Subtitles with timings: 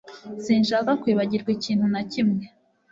[0.43, 2.43] Sinshaka kwibagirwa ikintu na kimwe